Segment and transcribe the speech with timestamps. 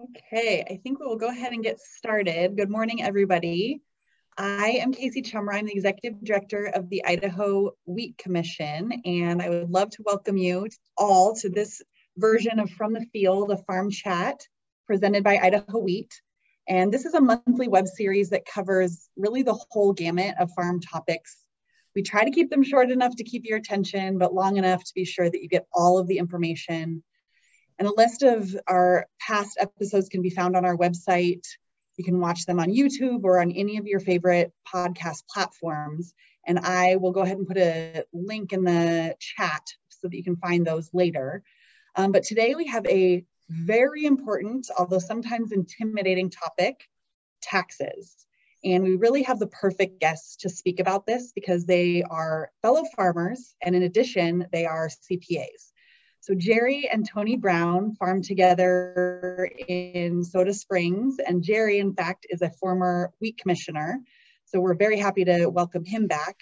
[0.00, 2.56] Okay, I think we will go ahead and get started.
[2.56, 3.80] Good morning, everybody.
[4.36, 5.56] I am Casey Chumrau.
[5.56, 10.36] I'm the Executive Director of the Idaho Wheat Commission, and I would love to welcome
[10.36, 11.82] you all to this
[12.16, 14.40] version of From the Field, a farm chat
[14.86, 16.22] presented by Idaho Wheat.
[16.68, 20.80] And this is a monthly web series that covers really the whole gamut of farm
[20.80, 21.38] topics.
[21.96, 24.94] We try to keep them short enough to keep your attention, but long enough to
[24.94, 27.02] be sure that you get all of the information
[27.78, 31.46] and a list of our past episodes can be found on our website.
[31.96, 36.12] You can watch them on YouTube or on any of your favorite podcast platforms.
[36.46, 40.24] And I will go ahead and put a link in the chat so that you
[40.24, 41.42] can find those later.
[41.94, 46.88] Um, but today we have a very important, although sometimes intimidating topic,
[47.42, 48.26] taxes.
[48.64, 52.82] And we really have the perfect guests to speak about this because they are fellow
[52.96, 53.54] farmers.
[53.62, 55.72] And in addition, they are CPAs.
[56.20, 62.42] So Jerry and Tony Brown farm together in Soda Springs, and Jerry, in fact, is
[62.42, 64.00] a former wheat commissioner.
[64.44, 66.36] So we're very happy to welcome him back.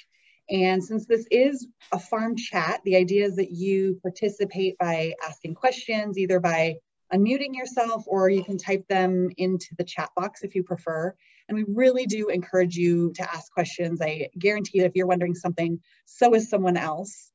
[0.48, 5.54] And since this is a farm chat, the idea is that you participate by asking
[5.54, 6.76] questions, either by
[7.12, 11.14] unmuting yourself or you can type them into the chat box if you prefer.
[11.48, 14.00] And we really do encourage you to ask questions.
[14.00, 17.30] I guarantee that if you're wondering something, so is someone else.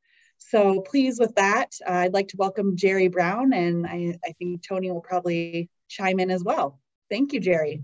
[0.50, 4.62] So please with that, uh, I'd like to welcome Jerry Brown and I, I think
[4.68, 6.80] Tony will probably chime in as well.
[7.10, 7.84] Thank you, Jerry.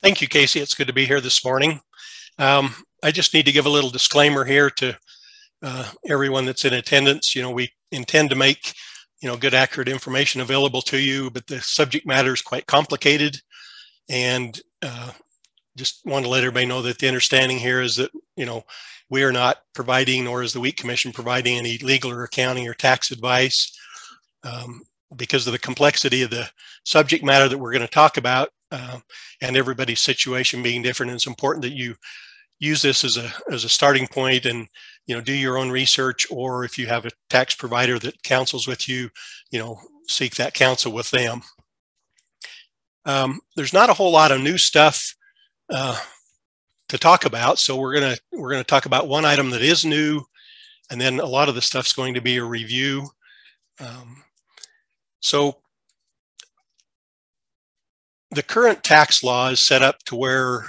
[0.00, 0.60] Thank you, Casey.
[0.60, 1.80] It's good to be here this morning.
[2.38, 4.96] Um, I just need to give a little disclaimer here to
[5.62, 7.34] uh, everyone that's in attendance.
[7.34, 8.74] You know, we intend to make,
[9.20, 13.40] you know, good, accurate information available to you, but the subject matter is quite complicated.
[14.08, 15.12] And uh,
[15.76, 18.64] just want to let everybody know that the understanding here is that, you know,
[19.12, 22.72] we are not providing, nor is the Wheat Commission providing any legal or accounting or
[22.72, 23.78] tax advice.
[24.42, 24.80] Um,
[25.14, 26.48] because of the complexity of the
[26.86, 28.98] subject matter that we're going to talk about uh,
[29.42, 31.94] and everybody's situation being different, it's important that you
[32.58, 34.66] use this as a, as a starting point and
[35.06, 38.66] you know do your own research or if you have a tax provider that counsels
[38.66, 39.10] with you
[39.50, 39.76] you know
[40.06, 41.42] seek that counsel with them
[43.04, 45.12] um, there's not a whole lot of new stuff
[45.70, 45.98] uh,
[46.92, 47.58] to talk about.
[47.58, 50.22] So we're gonna we're gonna talk about one item that is new,
[50.90, 53.08] and then a lot of the stuff's going to be a review.
[53.80, 54.22] Um,
[55.20, 55.56] so
[58.30, 60.66] the current tax law is set up to where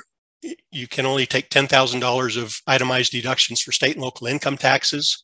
[0.72, 5.24] you can only take $10,000 of itemized deductions for state and local income taxes.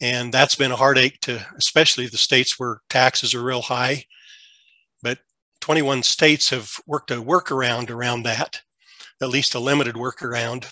[0.00, 4.04] And that's been a heartache to especially the states where taxes are real high.
[5.02, 5.18] But
[5.60, 8.60] 21 states have worked a workaround around that
[9.20, 10.66] at least a limited workaround.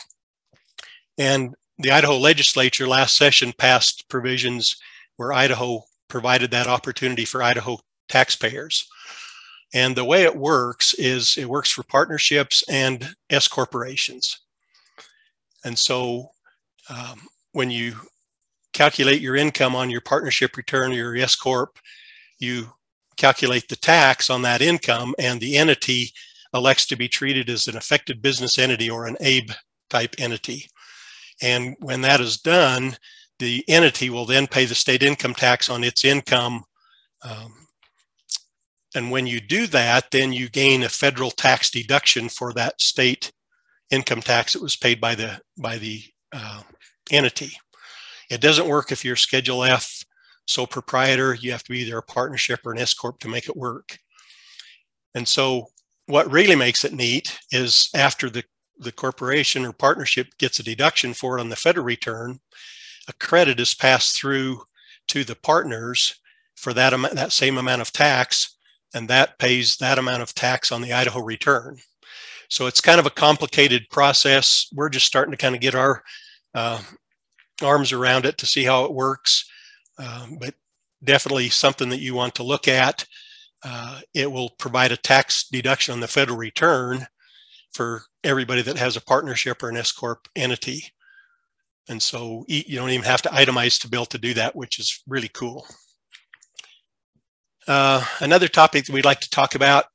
[1.16, 4.76] And the Idaho legislature last session passed provisions
[5.16, 8.88] where Idaho provided that opportunity for Idaho taxpayers.
[9.74, 14.40] And the way it works is it works for partnerships and S corporations.
[15.64, 16.30] And so
[16.88, 17.20] um,
[17.52, 17.94] when you
[18.72, 21.78] calculate your income on your partnership return or your S corp,
[22.38, 22.72] you
[23.16, 26.12] calculate the tax on that income and the entity
[26.54, 29.52] elects to be treated as an affected business entity or an ABE
[29.90, 30.66] type entity.
[31.42, 32.96] And when that is done,
[33.38, 36.64] the entity will then pay the state income tax on its income.
[37.22, 37.52] Um,
[38.94, 43.32] and when you do that, then you gain a federal tax deduction for that state
[43.90, 46.62] income tax that was paid by the by the uh,
[47.10, 47.52] entity.
[48.30, 50.04] It doesn't work if you're Schedule F
[50.46, 51.34] sole proprietor.
[51.34, 53.98] You have to be either a partnership or an S corp to make it work.
[55.14, 55.66] And so
[56.08, 58.42] what really makes it neat is after the,
[58.78, 62.40] the corporation or partnership gets a deduction for it on the federal return,
[63.08, 64.60] a credit is passed through
[65.08, 66.18] to the partners
[66.56, 68.56] for that amount, that same amount of tax,
[68.94, 71.76] and that pays that amount of tax on the Idaho return.
[72.48, 74.66] So it's kind of a complicated process.
[74.74, 76.02] We're just starting to kind of get our
[76.54, 76.80] uh,
[77.62, 79.44] arms around it to see how it works,
[79.98, 80.54] um, but
[81.04, 83.04] definitely something that you want to look at
[83.64, 87.06] uh, it will provide a tax deduction on the federal return
[87.72, 90.84] for everybody that has a partnership or an S corp entity.
[91.88, 95.02] And so you don't even have to itemize to able to do that, which is
[95.06, 95.66] really cool.
[97.66, 99.86] Uh, another topic that we'd like to talk about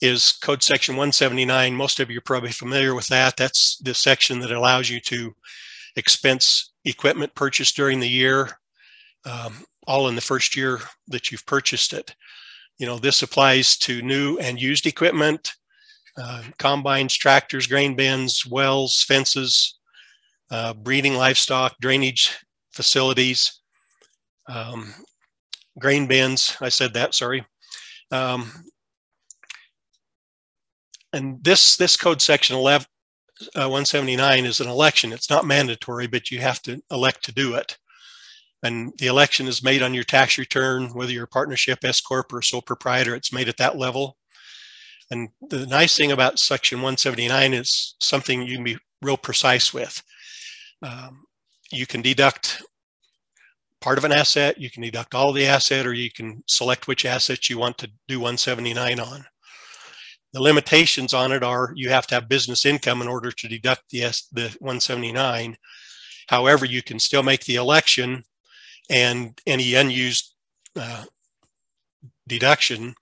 [0.00, 1.74] is Code Section 179.
[1.74, 3.36] Most of you are probably familiar with that.
[3.36, 5.34] That's the section that allows you to
[5.96, 8.58] expense equipment purchased during the year,
[9.24, 12.14] um, all in the first year that you've purchased it.
[12.78, 15.52] You know, this applies to new and used equipment,
[16.18, 19.78] uh, combines, tractors, grain bins, wells, fences,
[20.50, 22.36] uh, breeding livestock, drainage
[22.72, 23.60] facilities,
[24.48, 24.94] um,
[25.78, 26.56] grain bins.
[26.60, 27.44] I said that, sorry.
[28.10, 28.52] Um,
[31.12, 32.86] and this this code section 11,
[33.54, 35.12] uh, 179 is an election.
[35.12, 37.76] It's not mandatory, but you have to elect to do it.
[38.62, 42.32] And the election is made on your tax return, whether you're a partnership, S corp,
[42.32, 43.14] or sole proprietor.
[43.14, 44.16] It's made at that level.
[45.10, 50.02] And the nice thing about Section 179 is something you can be real precise with.
[50.82, 51.24] Um,
[51.70, 52.62] you can deduct
[53.80, 57.04] part of an asset, you can deduct all the asset, or you can select which
[57.04, 59.24] assets you want to do 179 on.
[60.32, 63.84] The limitations on it are you have to have business income in order to deduct
[63.90, 64.00] the,
[64.32, 65.56] the 179.
[66.28, 68.24] However, you can still make the election
[68.90, 70.34] and any unused
[70.76, 71.04] uh,
[72.28, 72.94] deduction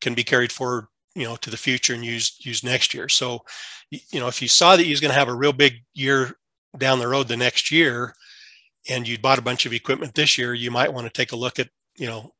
[0.00, 3.08] can be carried forward you know to the future and used used next year.
[3.08, 3.44] So
[3.90, 6.36] you know if you saw that you're going to have a real big year
[6.78, 8.14] down the road the next year
[8.88, 11.36] and you bought a bunch of equipment this year you might want to take a
[11.36, 12.32] look at you know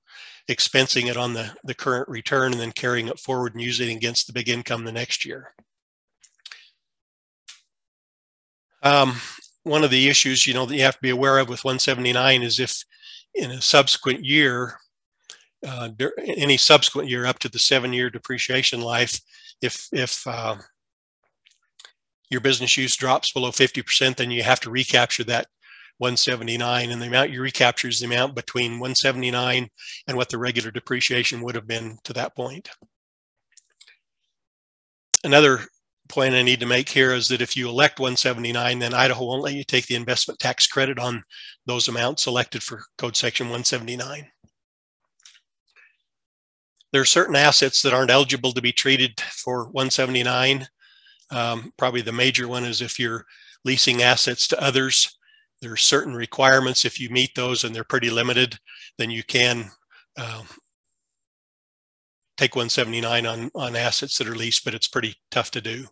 [0.49, 3.97] expensing it on the the current return and then carrying it forward and using it
[3.97, 5.52] against the big income the next year.
[8.82, 9.17] Um,
[9.62, 12.43] one of the issues you know that you have to be aware of with 179
[12.43, 12.82] is if
[13.35, 14.77] in a subsequent year
[15.67, 15.91] uh,
[16.27, 19.21] any subsequent year up to the seven year depreciation life,
[19.61, 20.56] if, if uh,
[22.31, 25.47] your business use drops below 50%, then you have to recapture that
[25.99, 29.69] 179 and the amount you recapture is the amount between 179
[30.06, 32.71] and what the regular depreciation would have been to that point.
[35.25, 35.61] Another
[36.11, 39.43] point I need to make here is that if you elect 179, then Idaho won't
[39.43, 41.23] let you take the investment tax credit on
[41.67, 44.27] those amounts selected for code section 179
[46.93, 50.67] there are certain assets that aren't eligible to be treated for 179.
[51.31, 53.25] Um, probably the major one is if you're
[53.65, 55.17] leasing assets to others.
[55.61, 56.85] There are certain requirements.
[56.85, 58.59] If you meet those and they're pretty limited,
[58.99, 59.71] then you can
[60.17, 60.47] um,
[62.41, 65.85] take 179 on, on assets that are leased, but it's pretty tough to do.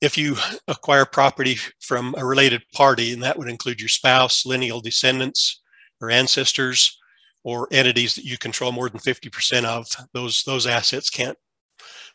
[0.00, 0.36] If you
[0.68, 5.60] acquire property from a related party, and that would include your spouse, lineal descendants,
[6.00, 6.98] or ancestors,
[7.44, 11.36] or entities that you control more than 50% of, those, those assets can't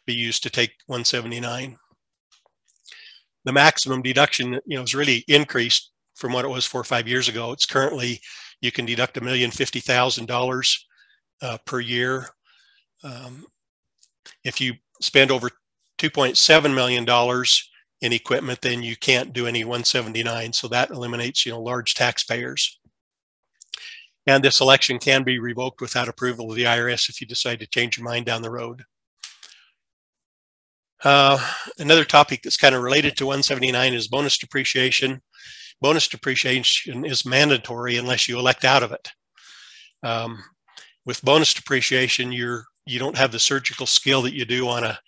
[0.07, 1.77] be used to take 179.
[3.45, 7.07] The maximum deduction, you know, is really increased from what it was four or five
[7.07, 7.51] years ago.
[7.51, 8.19] It's currently,
[8.59, 10.85] you can deduct a million fifty thousand dollars
[11.41, 12.27] uh, per year.
[13.03, 13.45] Um,
[14.43, 15.49] if you spend over
[15.97, 17.69] 2.7 million dollars
[18.01, 20.53] in equipment, then you can't do any 179.
[20.53, 22.79] So that eliminates, you know, large taxpayers.
[24.27, 27.67] And this election can be revoked without approval of the IRS if you decide to
[27.67, 28.83] change your mind down the road.
[31.03, 31.39] Uh,
[31.77, 35.21] another topic that's kind of related to 179 is bonus depreciation.
[35.79, 39.11] Bonus depreciation is mandatory unless you elect out of it.
[40.03, 40.43] Um,
[41.05, 44.99] with bonus depreciation, you're you don't have the surgical skill that you do on a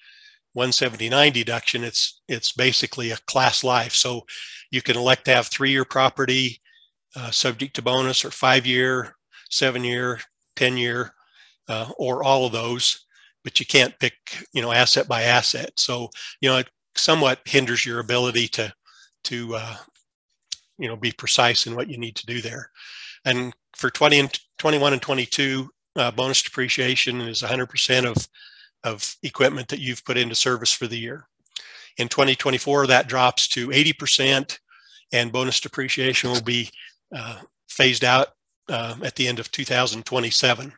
[0.53, 1.83] 179 deduction.
[1.83, 3.93] It's it's basically a class life.
[3.93, 4.25] So
[4.71, 6.61] you can elect to have three-year property,
[7.15, 9.15] uh, subject to bonus or five year,
[9.49, 10.19] seven year,
[10.55, 11.13] 10 year,
[11.67, 13.05] uh, or all of those,
[13.43, 14.13] but you can't pick,
[14.53, 15.71] you know, asset by asset.
[15.75, 16.09] So,
[16.41, 18.73] you know, it somewhat hinders your ability to,
[19.25, 19.75] to, uh,
[20.77, 22.71] you know, be precise in what you need to do there.
[23.25, 28.27] And for 20 and 21 and 22, uh, bonus depreciation is 100% of,
[28.83, 31.28] of equipment that you've put into service for the year.
[31.97, 34.59] In 2024, that drops to 80%,
[35.11, 36.69] and bonus depreciation will be
[37.16, 38.28] uh, phased out
[38.69, 40.73] uh, at the end of 2027.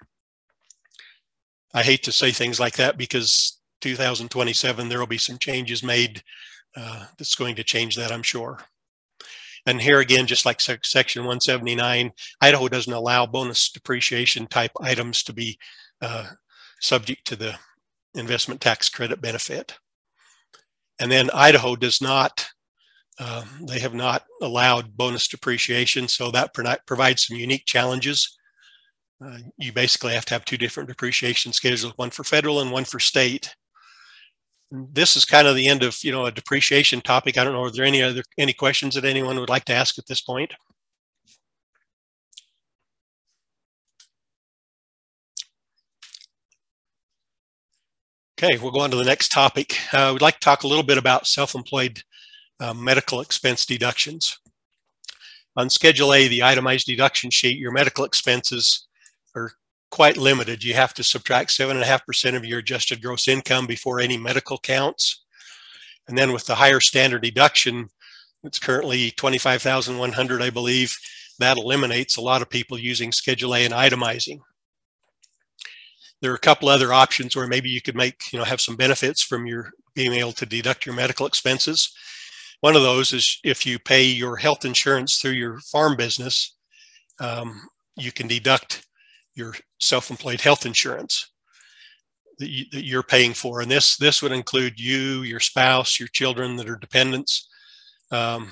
[1.74, 6.22] I hate to say things like that because 2027 there will be some changes made
[6.76, 8.60] uh, that's going to change that, I'm sure.
[9.66, 15.34] And here again, just like section 179, Idaho doesn't allow bonus depreciation type items to
[15.34, 15.58] be
[16.02, 16.30] uh,
[16.80, 17.56] subject to the
[18.16, 19.78] investment tax credit benefit.
[21.00, 22.48] And then Idaho does not
[23.20, 26.56] um, they have not allowed bonus depreciation, so that
[26.88, 28.38] provides some unique challenges.
[29.24, 32.86] Uh, you basically have to have two different depreciation schedules, one for federal and one
[32.86, 33.56] for state.
[34.72, 37.38] This is kind of the end of you know a depreciation topic.
[37.38, 40.00] I don't know, are there any other any questions that anyone would like to ask
[40.00, 40.54] at this point?
[48.42, 49.76] Okay, we'll go on to the next topic.
[49.94, 52.02] Uh, we'd like to talk a little bit about self-employed
[52.60, 54.40] uh, medical expense deductions.
[55.56, 58.88] On Schedule A, the itemized deduction sheet, your medical expenses
[59.36, 59.52] are
[59.92, 60.64] quite limited.
[60.64, 65.24] You have to subtract 7.5% of your adjusted gross income before any medical counts.
[66.08, 67.90] And then with the higher standard deduction,
[68.44, 70.98] it's currently 25,100, I believe,
[71.40, 74.40] that eliminates a lot of people using Schedule A and itemizing.
[76.22, 78.76] there are a couple other options where maybe you could make, you know, have some
[78.76, 81.94] benefits from your being able to deduct your medical expenses.
[82.62, 86.56] One of those is if you pay your health insurance through your farm business,
[87.20, 88.86] um, you can deduct
[89.36, 91.32] your self-employed health insurance
[92.40, 93.62] that, you, are paying for.
[93.62, 97.48] And this, this would include you, your spouse, your children that are dependents.
[98.12, 98.50] Um,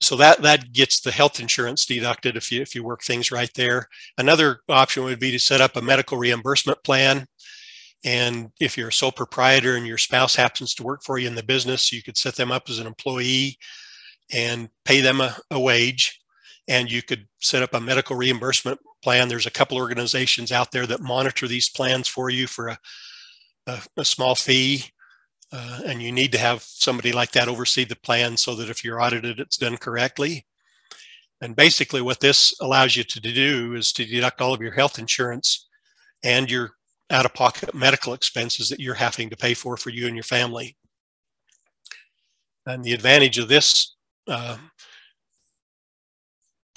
[0.00, 3.50] so that, that gets the health insurance deducted if you, if you work things right
[3.54, 3.86] there.
[4.16, 7.26] Another option would be to set up a medical reimbursement plan.
[8.02, 11.34] And if you're a sole proprietor and your spouse happens to work for you in
[11.34, 13.58] the business, you could set them up as an employee
[14.32, 16.19] and pay them a, a wage.
[16.68, 19.28] And you could set up a medical reimbursement plan.
[19.28, 22.78] There's a couple organizations out there that monitor these plans for you for a,
[23.66, 24.84] a, a small fee.
[25.52, 28.84] Uh, and you need to have somebody like that oversee the plan so that if
[28.84, 30.46] you're audited, it's done correctly.
[31.40, 34.98] And basically what this allows you to do is to deduct all of your health
[34.98, 35.66] insurance
[36.22, 36.72] and your
[37.10, 40.76] out-of-pocket medical expenses that you're having to pay for for you and your family.
[42.66, 43.96] And the advantage of this
[44.28, 44.58] uh,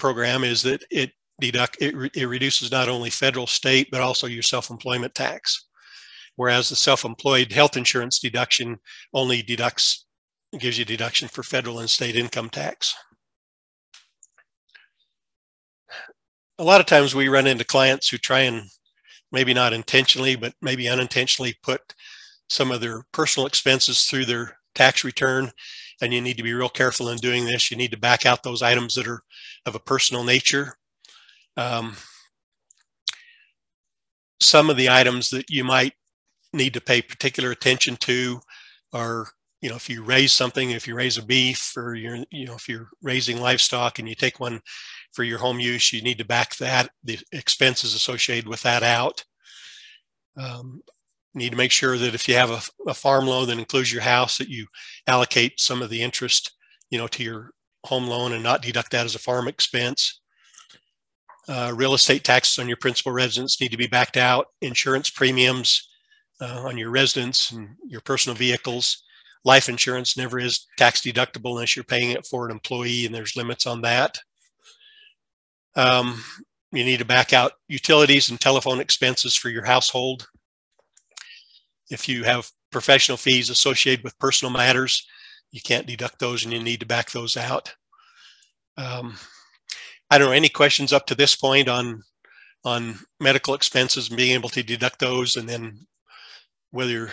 [0.04, 4.26] program is that it deduct it, re it reduces not only federal, state, but also
[4.26, 5.64] your self-employment tax.
[6.36, 8.78] Whereas the self-employed health insurance deduction
[9.14, 10.04] only deducts,
[10.58, 12.94] gives you deduction for federal and state income tax.
[16.58, 18.68] A lot of times we run into clients who try and
[19.32, 21.80] maybe not intentionally, but maybe unintentionally put
[22.50, 25.50] some of their personal expenses through their tax return.
[26.00, 27.70] And you need to be real careful in doing this.
[27.70, 29.22] You need to back out those items that are
[29.66, 30.74] of a personal nature
[31.56, 31.96] um,
[34.40, 35.92] some of the items that you might
[36.52, 38.40] need to pay particular attention to
[38.92, 39.28] are,
[39.60, 42.54] you know, if you raise something, if you raise a beef or you're, you know,
[42.54, 44.60] if you're raising livestock and you take one
[45.12, 49.24] for your home use, you need to back that, the expenses associated with that out.
[50.36, 50.82] Um,
[51.34, 52.60] need to make sure that if you have a,
[52.90, 54.66] a, farm loan that includes your house, that you
[55.06, 56.52] allocate some of the interest,
[56.90, 57.50] you know, to your
[57.84, 60.20] home loan and not deduct that as a farm expense.
[61.46, 64.46] Uh, real estate taxes on your principal residence need to be backed out.
[64.62, 65.88] Insurance premiums
[66.40, 69.02] uh, on your residence and your personal vehicles.
[69.44, 73.36] Life insurance never is tax deductible unless you're paying it for an employee and there's
[73.36, 74.18] limits on that.
[75.76, 76.22] Um,
[76.72, 80.26] you need to back out utilities and telephone expenses for your household.
[81.90, 85.06] If you have professional fees associated with personal matters,
[85.50, 87.74] you can't deduct those and you need to back those out.
[88.76, 89.16] Um,
[90.10, 92.02] I don't know, any questions up to this point on,
[92.64, 95.86] on medical expenses and being able to deduct those and then
[96.70, 97.10] whether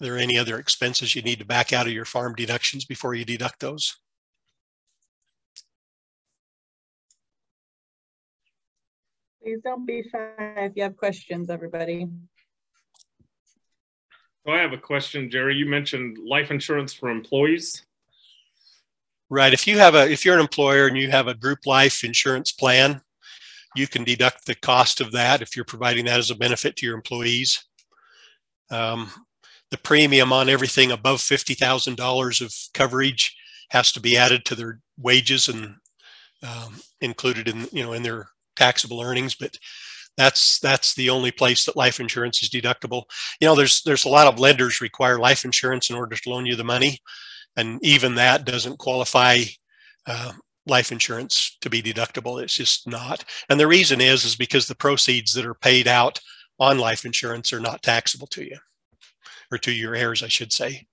[0.00, 3.14] there are any other expenses you need to back out of your farm deductions before
[3.14, 3.96] you deduct those?
[9.40, 12.08] Please don't be shy if you have questions, everybody.
[14.44, 15.54] So I have a question, Jerry.
[15.54, 17.82] You mentioned life insurance for employees.
[19.30, 19.54] Right.
[19.54, 22.52] If you have a, if you're an employer and you have a group life insurance
[22.52, 23.00] plan,
[23.74, 26.86] you can deduct the cost of that if you're providing that as a benefit to
[26.86, 27.64] your employees.
[28.70, 29.10] Um,
[29.70, 33.34] the premium on everything above $50,000 of coverage
[33.70, 35.76] has to be added to their wages and
[36.42, 39.34] um, included in, you know, in their taxable earnings.
[39.34, 39.56] But
[40.16, 43.04] that's that's the only place that life insurance is deductible.
[43.40, 46.46] You know, there's there's a lot of lenders require life insurance in order to loan
[46.46, 47.00] you the money
[47.56, 49.42] and even that doesn't qualify
[50.06, 50.32] uh,
[50.66, 52.42] life insurance to be deductible.
[52.42, 53.24] It's just not.
[53.48, 56.20] And the reason is is because the proceeds that are paid out
[56.58, 58.58] on life insurance are not taxable to you,
[59.50, 60.86] or to your heirs, I should say.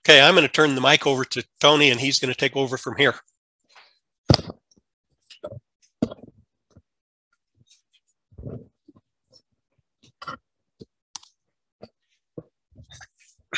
[0.00, 2.56] Okay, I'm going to turn the mic over to Tony, and he's going to take
[2.56, 3.14] over from here.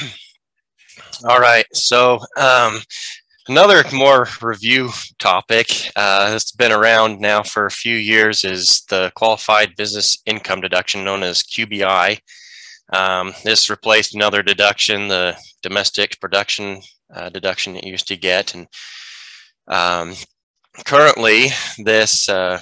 [1.28, 1.66] All right.
[1.72, 2.80] So um,
[3.48, 9.12] another more review topic uh, that's been around now for a few years is the
[9.14, 12.18] qualified business income deduction known as QBI.
[12.92, 16.80] Um, this replaced another deduction, the domestic production
[17.14, 18.54] uh, deduction that you used to get.
[18.54, 18.66] And
[19.68, 20.14] um,
[20.84, 22.60] currently this uh,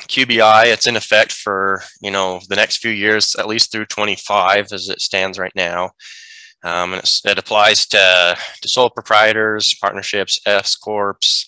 [0.00, 4.72] QBI, it's in effect for, you know, the next few years, at least through 25
[4.72, 5.90] as it stands right now.
[6.62, 11.46] Um, and it applies to, to sole proprietors, partnerships, S corps,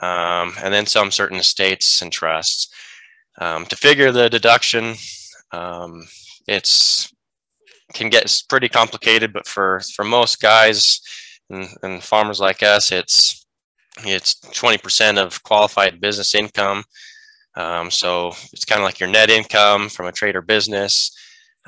[0.00, 2.68] um, and then some certain estates and trusts.
[3.38, 4.94] Um, to figure the deduction,
[5.52, 6.06] um,
[6.46, 7.12] it's
[7.92, 11.00] can get pretty complicated, but for for most guys
[11.50, 13.46] and, and farmers like us, it's
[14.04, 16.84] it's 20% of qualified business income.
[17.54, 21.10] Um, so it's kind of like your net income from a trade or business.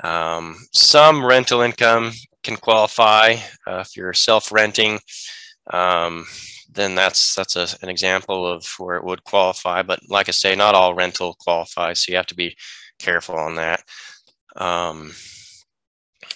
[0.03, 2.11] Um, some rental income
[2.43, 3.35] can qualify
[3.67, 4.99] uh, if you're self-renting.
[5.71, 6.25] Um,
[6.71, 9.81] then that's that's a, an example of where it would qualify.
[9.81, 12.55] But like I say, not all rental qualifies, so you have to be
[12.99, 13.81] careful on that.
[14.55, 15.11] Um,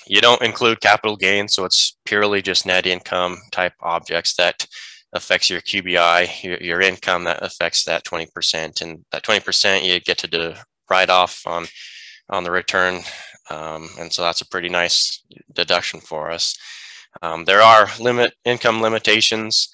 [0.07, 4.65] you don't include capital gains, so it's purely just net income type objects that
[5.13, 8.81] affects your QBI, your, your income that affects that 20%.
[8.81, 11.65] And that 20% you get to write off on,
[12.29, 13.01] on the return.
[13.49, 15.23] Um, and so that's a pretty nice
[15.53, 16.57] deduction for us.
[17.21, 19.69] Um, there are limit income limitations.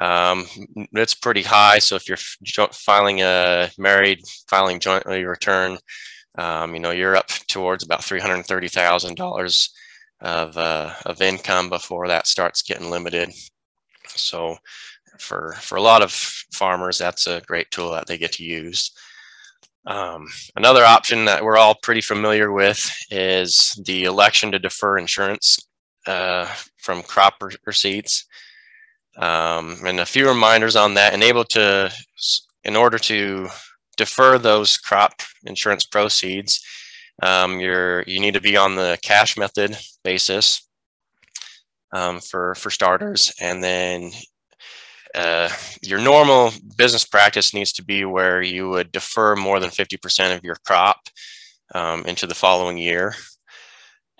[0.00, 0.46] Um,
[0.92, 1.78] it's pretty high.
[1.78, 2.18] So if you're
[2.72, 5.78] filing a married, filing jointly return,
[6.38, 9.68] um, you know, you're up towards about $330,000
[10.20, 13.30] of, uh, of income before that starts getting limited.
[14.08, 14.56] So
[15.18, 18.92] for, for a lot of farmers, that's a great tool that they get to use.
[19.84, 25.58] Um, another option that we're all pretty familiar with is the election to defer insurance
[26.06, 26.46] uh,
[26.76, 28.26] from crop receipts.
[29.18, 31.92] Um, and a few reminders on that, enable to,
[32.64, 33.48] in order to
[33.96, 35.12] defer those crop
[35.44, 36.64] insurance proceeds,
[37.22, 40.66] um, you're, you need to be on the cash method basis
[41.92, 43.32] um, for, for starters.
[43.40, 44.12] And then
[45.14, 45.48] uh,
[45.82, 50.44] your normal business practice needs to be where you would defer more than 50% of
[50.44, 51.00] your crop
[51.74, 53.14] um, into the following year.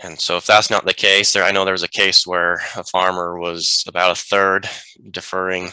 [0.03, 2.55] And so if that's not the case, there I know there was a case where
[2.77, 4.69] a farmer was about a third
[5.11, 5.71] deferring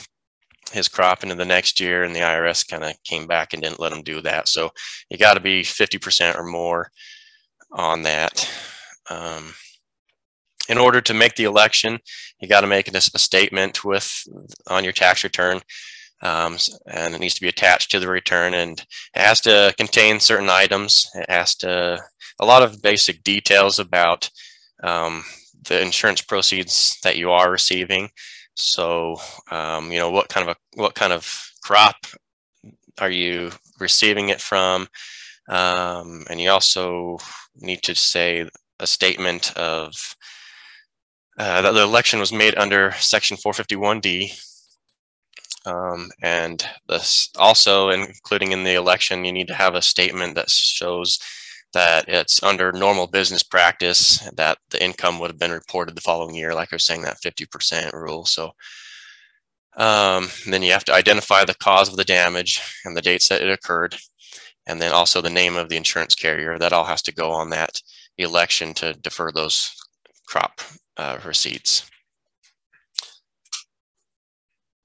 [0.71, 3.79] his crop into the next year and the IRS kind of came back and didn't
[3.79, 4.47] let him do that.
[4.47, 4.69] So
[5.09, 6.91] you got to be 50% or more
[7.71, 8.49] on that.
[9.09, 9.53] Um,
[10.69, 11.99] in order to make the election,
[12.39, 14.23] you got to make a, a, statement with
[14.67, 15.59] on your tax return,
[16.21, 16.57] um,
[16.87, 18.79] and it needs to be attached to the return, and
[19.15, 21.09] it has to contain certain items.
[21.15, 21.99] It has to
[22.39, 24.29] a lot of basic details about
[24.83, 25.25] um,
[25.67, 28.09] the insurance proceeds that you are receiving.
[28.55, 29.17] So,
[29.51, 31.95] um, you know, what kind of a what kind of crop
[32.99, 34.87] are you receiving it from?
[35.47, 37.17] Um, and you also
[37.55, 38.47] need to say
[38.79, 39.93] a statement of
[41.39, 44.37] uh, that the election was made under Section 451D.
[45.65, 50.49] Um, and this also, including in the election, you need to have a statement that
[50.49, 51.17] shows
[51.73, 56.35] that it's under normal business practice that the income would have been reported the following
[56.35, 58.25] year, like I was saying, that 50% rule.
[58.25, 58.51] So
[59.77, 63.41] um, then you have to identify the cause of the damage and the dates that
[63.41, 63.95] it occurred,
[64.67, 66.57] and then also the name of the insurance carrier.
[66.57, 67.81] That all has to go on that
[68.17, 69.71] election to defer those
[70.27, 70.59] crop
[70.99, 71.89] uh, receipts.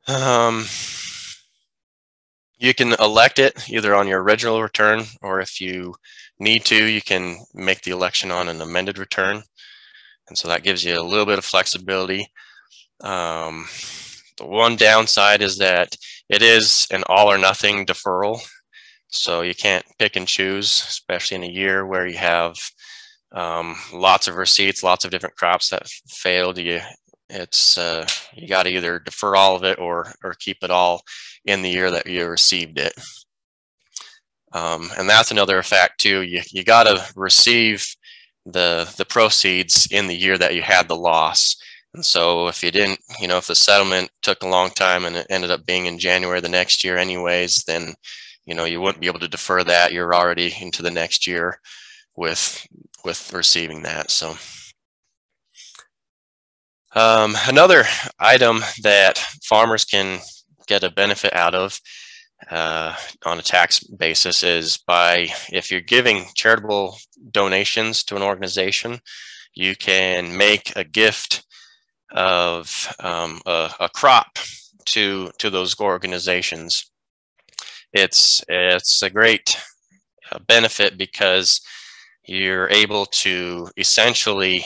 [0.06, 0.66] Um,
[2.56, 5.94] you can elect it either on your original return or if you
[6.38, 9.42] need to, you can make the election on an amended return.
[10.28, 12.28] And so that gives you a little bit of flexibility.
[13.00, 13.66] Um,
[14.38, 15.96] the one downside is that
[16.28, 18.40] it is an all or nothing deferral.
[19.08, 22.56] So you can't pick and choose, especially in a year where you have
[23.34, 26.58] um, lots of receipts, lots of different crops that failed.
[26.58, 26.80] You,
[27.28, 31.02] it's uh, you got to either defer all of it or or keep it all
[31.44, 32.92] in the year that you received it.
[34.52, 36.22] Um, and that's another effect too.
[36.22, 37.86] You you got to receive
[38.46, 41.56] the the proceeds in the year that you had the loss.
[41.94, 45.16] And so if you didn't, you know, if the settlement took a long time and
[45.16, 47.94] it ended up being in January the next year anyways, then,
[48.46, 49.92] you know, you wouldn't be able to defer that.
[49.92, 51.60] You're already into the next year
[52.16, 52.66] with
[53.04, 54.10] with receiving that.
[54.10, 54.36] So
[56.94, 57.84] um, another
[58.18, 60.20] item that farmers can
[60.66, 61.80] get a benefit out of
[62.50, 66.96] uh, on a tax basis is by if you're giving charitable
[67.30, 69.00] donations to an organization,
[69.54, 71.44] you can make a gift
[72.12, 74.38] of um, a, a, crop
[74.84, 76.90] to to those organizations.
[77.92, 79.58] It's it's a great
[80.30, 81.60] uh, benefit because
[82.26, 84.64] you're able to essentially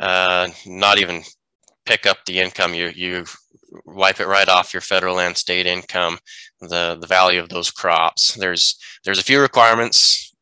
[0.00, 1.22] uh, not even
[1.84, 2.74] pick up the income.
[2.74, 3.24] You you
[3.84, 6.18] wipe it right off your federal and state income,
[6.60, 8.34] the the value of those crops.
[8.34, 10.34] There's there's a few requirements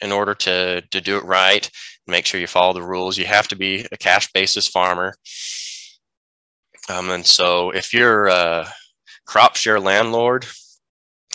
[0.00, 1.70] in order to to do it right.
[2.06, 3.18] Make sure you follow the rules.
[3.18, 5.14] You have to be a cash basis farmer.
[6.88, 8.66] Um, and so if you're a
[9.26, 10.46] crop share landlord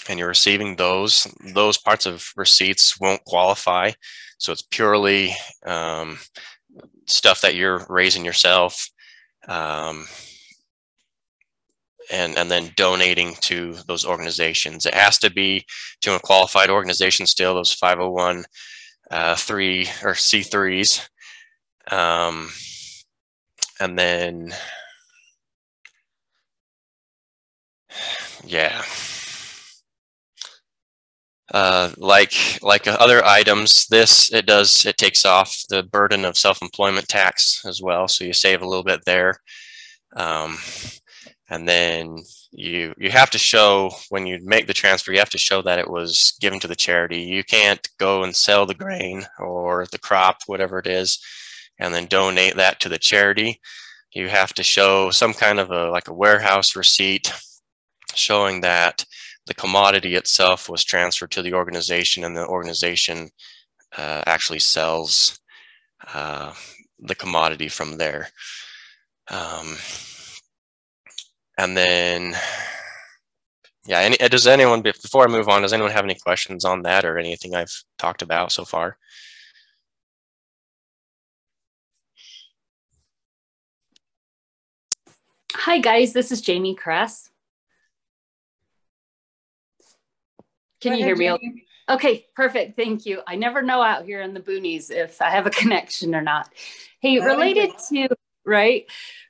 [0.09, 3.91] and you're receiving those, those parts of receipts won't qualify.
[4.37, 5.33] So it's purely
[5.65, 6.19] um,
[7.07, 8.89] stuff that you're raising yourself.
[9.47, 10.05] Um,
[12.11, 14.85] and, and then donating to those organizations.
[14.85, 15.65] It has to be
[16.01, 18.43] to a qualified organization still, those 501
[19.11, 21.07] uh, three or C3s.
[21.91, 22.49] Um,
[23.79, 24.53] and then,
[28.45, 28.81] yeah.
[31.53, 37.07] Uh, like like other items, this it does it takes off the burden of self-employment
[37.07, 39.35] tax as well, so you save a little bit there.
[40.15, 40.57] Um,
[41.49, 42.17] and then
[42.51, 45.79] you you have to show when you make the transfer, you have to show that
[45.79, 47.21] it was given to the charity.
[47.21, 51.19] You can't go and sell the grain or the crop, whatever it is,
[51.79, 53.59] and then donate that to the charity.
[54.13, 57.31] You have to show some kind of a like a warehouse receipt
[58.15, 59.05] showing that
[59.45, 63.29] the commodity itself was transferred to the organization and the organization
[63.97, 65.39] uh, actually sells
[66.13, 66.53] uh,
[66.99, 68.29] the commodity from there.
[69.29, 69.77] Um,
[71.57, 72.35] and then,
[73.85, 77.05] yeah, any, does anyone, before I move on, does anyone have any questions on that
[77.05, 78.97] or anything I've talked about so far?
[85.55, 87.29] Hi guys, this is Jamie Kress.
[90.83, 91.27] Can you hear me?
[91.27, 91.65] Jamie.
[91.89, 92.75] Okay, perfect.
[92.77, 93.21] Thank you.
[93.25, 96.49] I never know out here in the boonies if I have a connection or not.
[96.99, 98.09] Hey, related to
[98.45, 98.85] right,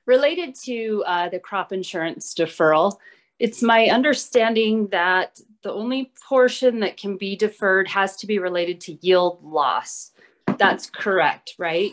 [0.05, 2.97] related to uh, the crop insurance deferral,
[3.39, 8.81] it's my understanding that the only portion that can be deferred has to be related
[8.81, 10.11] to yield loss.
[10.57, 11.91] That's correct, right?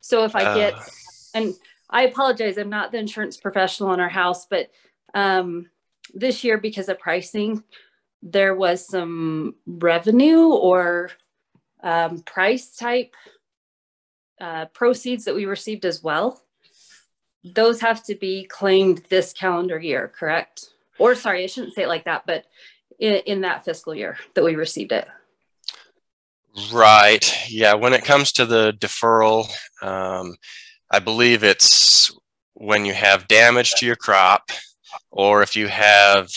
[0.00, 0.54] So if I uh.
[0.54, 0.74] get,
[1.34, 1.54] and
[1.88, 4.70] I apologize, I'm not the insurance professional in our house, but
[5.14, 5.70] um,
[6.12, 7.62] this year because of pricing,
[8.24, 11.10] there was some revenue or
[11.82, 13.14] um, price type
[14.40, 16.42] uh, proceeds that we received as well.
[17.44, 20.70] Those have to be claimed this calendar year, correct?
[20.98, 22.46] Or sorry, I shouldn't say it like that, but
[22.98, 25.06] in, in that fiscal year that we received it.
[26.72, 27.50] Right.
[27.50, 27.74] Yeah.
[27.74, 29.50] When it comes to the deferral,
[29.82, 30.36] um,
[30.90, 32.10] I believe it's
[32.54, 34.50] when you have damage to your crop,
[35.10, 36.30] or if you have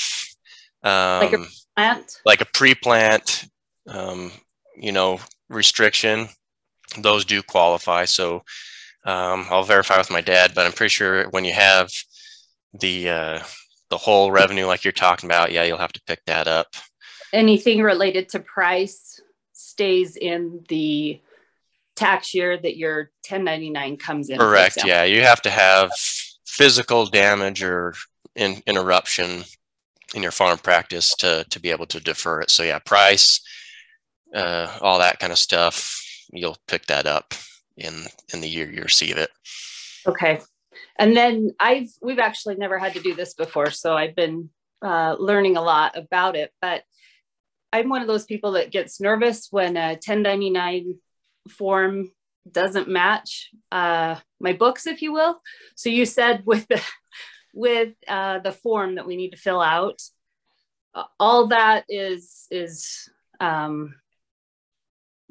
[0.83, 1.45] um, like a
[1.77, 3.45] plant, like a pre-plant,
[3.87, 4.31] um,
[4.75, 6.27] you know, restriction.
[6.99, 8.05] Those do qualify.
[8.05, 8.43] So
[9.05, 11.91] um, I'll verify with my dad, but I'm pretty sure when you have
[12.73, 13.43] the uh,
[13.89, 16.67] the whole revenue like you're talking about, yeah, you'll have to pick that up.
[17.33, 19.19] Anything related to price
[19.53, 21.21] stays in the
[21.95, 24.37] tax year that your 1099 comes in.
[24.37, 24.85] Correct.
[24.85, 25.91] Yeah, you have to have
[26.45, 27.93] physical damage or
[28.35, 29.43] in, interruption
[30.15, 32.49] in your farm practice to to be able to defer it.
[32.49, 33.41] So yeah, price,
[34.33, 37.33] uh, all that kind of stuff, you'll pick that up
[37.75, 39.29] in in the year you receive it.
[40.07, 40.39] Okay,
[40.97, 44.49] and then I've we've actually never had to do this before, so I've been
[44.81, 46.51] uh, learning a lot about it.
[46.61, 46.83] But
[47.73, 50.95] I'm one of those people that gets nervous when a 1099
[51.49, 52.11] form
[52.49, 55.41] doesn't match uh, my books, if you will.
[55.75, 56.81] So you said with the
[57.57, 60.01] with uh, the form that we need to fill out.
[61.19, 63.95] All that is is um,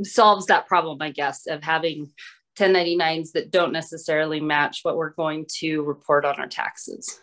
[0.02, 2.12] solves that problem, I guess, of having
[2.58, 7.20] 1099s that don't necessarily match what we're going to report on our taxes.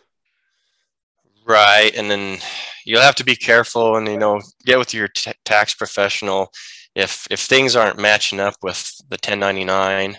[1.46, 2.38] Right, and then
[2.86, 5.08] you'll have to be careful and you know get with your
[5.44, 6.50] tax professional
[6.94, 10.16] if if things aren't matching up with the 1099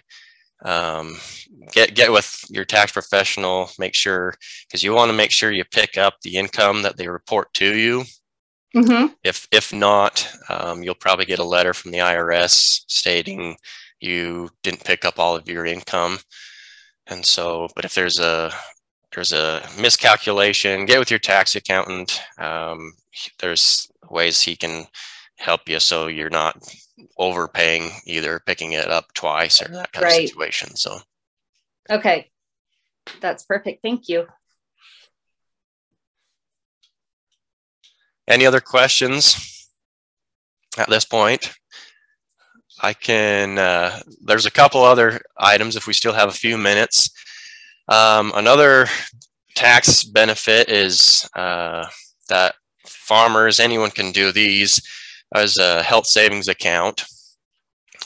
[0.63, 1.18] um,
[1.72, 3.70] get get with your tax professional.
[3.78, 4.34] Make sure
[4.68, 7.76] because you want to make sure you pick up the income that they report to
[7.76, 8.04] you.
[8.76, 9.13] Mm-hmm.
[9.24, 13.58] If if not, um, you'll probably get a letter from the IRS stating
[14.00, 16.20] you didn't pick up all of your income.
[17.08, 18.52] And so, but if there's a
[19.13, 22.22] there's a miscalculation, get with your tax accountant.
[22.38, 22.94] Um,
[23.39, 24.86] there's ways he can
[25.38, 26.58] help you so you're not
[27.17, 30.24] overpaying either picking it up twice or that kind right.
[30.24, 30.98] of situation so.
[31.89, 32.32] Okay.
[33.21, 33.82] That's perfect.
[33.82, 34.28] Thank you.
[38.28, 39.67] Any other questions
[40.78, 41.54] at this point?
[42.82, 47.10] I can uh, there's a couple other items if we still have a few minutes.
[47.88, 48.88] Um, another
[49.56, 51.86] tax benefit is uh,
[52.30, 54.82] that farmers anyone can do these
[55.34, 57.04] as a health savings account.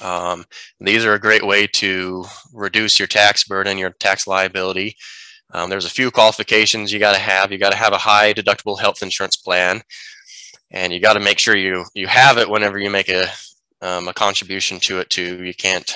[0.01, 0.45] Um,
[0.79, 4.95] these are a great way to reduce your tax burden, your tax liability.
[5.51, 7.51] Um, there's a few qualifications you got to have.
[7.51, 9.81] You got to have a high deductible health insurance plan,
[10.71, 13.27] and you got to make sure you you have it whenever you make a
[13.81, 15.43] um, a contribution to it too.
[15.43, 15.91] You can't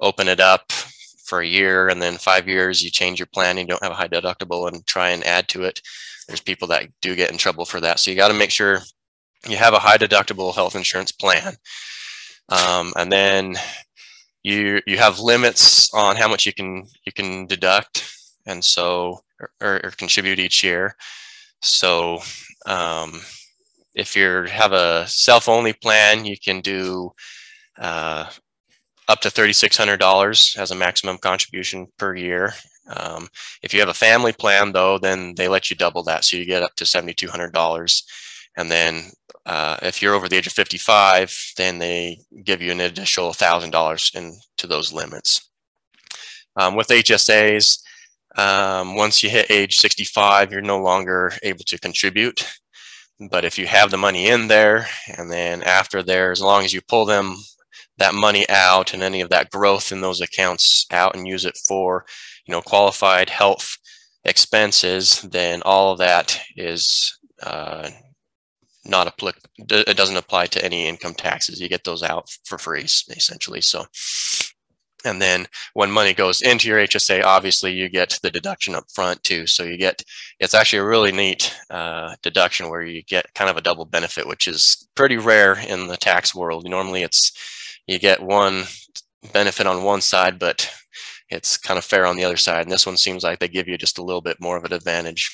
[0.00, 0.72] open it up
[1.28, 3.92] for a year and then five years you change your plan and you don't have
[3.92, 5.80] a high deductible and try and add to it.
[6.26, 7.98] there's people that do get in trouble for that.
[7.98, 8.80] So you got to make sure
[9.48, 11.54] you have a high deductible health insurance plan.
[12.48, 13.56] Um, and then
[14.42, 18.10] you you have limits on how much you can you can deduct
[18.46, 19.20] and so
[19.60, 20.94] or, or contribute each year.
[21.62, 22.20] So
[22.66, 23.20] um,
[23.94, 27.10] if you have a self-only plan, you can do
[27.78, 28.30] uh,
[29.08, 32.52] up to $3,600 as a maximum contribution per year.
[32.88, 33.28] Um,
[33.62, 36.44] if you have a family plan, though, then they let you double that, so you
[36.46, 38.04] get up to $7,200.
[38.56, 39.10] And then
[39.48, 44.14] uh, if you're over the age of 55, then they give you an additional $1,000
[44.14, 45.50] into those limits.
[46.56, 47.80] Um, with HSAs,
[48.36, 52.46] um, once you hit age 65, you're no longer able to contribute.
[53.30, 56.74] But if you have the money in there, and then after there, as long as
[56.74, 57.34] you pull them
[57.96, 61.56] that money out and any of that growth in those accounts out and use it
[61.66, 62.04] for,
[62.46, 63.78] you know, qualified health
[64.26, 67.88] expenses, then all of that is uh,
[68.88, 69.48] not applicable.
[69.58, 71.60] It doesn't apply to any income taxes.
[71.60, 73.60] You get those out for free, essentially.
[73.60, 73.86] So
[75.04, 79.22] and then when money goes into your HSA, obviously you get the deduction up front
[79.22, 79.46] too.
[79.46, 80.02] So you get,
[80.40, 84.26] it's actually a really neat uh, deduction where you get kind of a double benefit,
[84.26, 86.68] which is pretty rare in the tax world.
[86.68, 87.32] Normally it's,
[87.86, 88.64] you get one
[89.32, 90.70] benefit on one side, but
[91.30, 92.62] it's kind of fair on the other side.
[92.62, 94.72] And this one seems like they give you just a little bit more of an
[94.72, 95.30] advantage.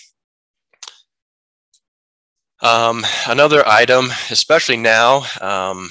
[2.64, 5.90] Um, another item, especially now, um,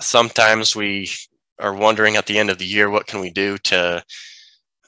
[0.00, 1.08] sometimes we
[1.60, 4.04] are wondering at the end of the year, what can we do to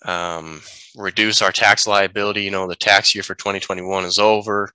[0.04, 0.60] um,
[0.96, 2.42] reduce our tax liability?
[2.42, 4.68] You know, the tax year for 2021 is over.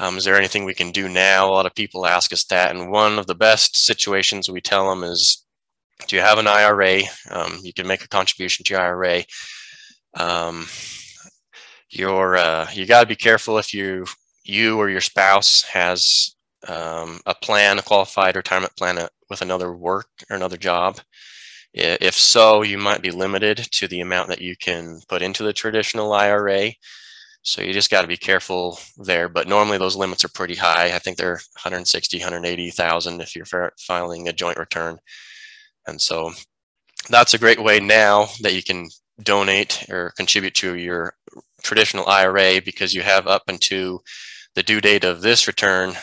[0.00, 1.48] Um, is there anything we can do now?
[1.48, 2.74] A lot of people ask us that.
[2.74, 5.46] And one of the best situations we tell them is,
[6.08, 7.02] do you have an IRA?
[7.30, 9.22] Um, you can make a contribution to your IRA.
[10.14, 10.66] Um,
[11.88, 14.06] you're, uh, you got to be careful if you,
[14.44, 16.34] you or your spouse has
[16.68, 21.00] um, a plan, a qualified retirement plan uh, with another work or another job.
[21.74, 25.54] If so, you might be limited to the amount that you can put into the
[25.54, 26.72] traditional IRA.
[27.42, 29.28] So you just got to be careful there.
[29.28, 30.94] But normally those limits are pretty high.
[30.94, 34.98] I think they're 160, 180,000 if you're filing a joint return.
[35.86, 36.32] And so
[37.08, 38.88] that's a great way now that you can
[39.22, 41.14] donate or contribute to your
[41.62, 44.02] traditional IRA because you have up until
[44.54, 45.94] the due date of this return.